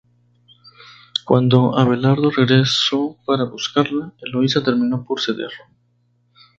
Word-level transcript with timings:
Cuando 1.25 1.77
Abelardo 1.77 2.31
regresó 2.31 3.17
para 3.23 3.43
buscarla, 3.43 4.11
Eloísa 4.23 4.63
terminó 4.63 5.05
por 5.05 5.21
ceder. 5.21 5.51